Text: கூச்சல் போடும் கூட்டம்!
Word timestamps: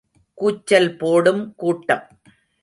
கூச்சல் 0.37 0.89
போடும் 0.97 1.43
கூட்டம்! 1.55 2.03